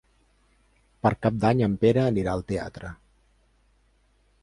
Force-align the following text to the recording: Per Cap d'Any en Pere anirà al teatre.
Per 1.07 1.11
Cap 1.27 1.37
d'Any 1.45 1.63
en 1.67 1.77
Pere 1.85 2.07
anirà 2.07 2.35
al 2.35 2.45
teatre. 2.53 2.95